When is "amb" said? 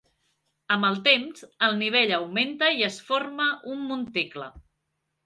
0.75-0.85